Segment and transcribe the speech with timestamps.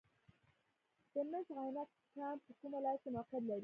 [1.13, 3.59] د مس عینک کان په کوم ولایت کې موقعیت لري؟